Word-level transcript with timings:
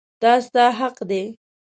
دا 0.21 0.31
ستا 0.45 0.65
حق 0.79 0.97
دی. 1.09 1.23